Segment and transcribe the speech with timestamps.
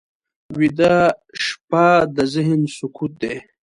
[0.57, 0.95] ویده
[1.43, 3.35] شپه د ذهن سکوت دی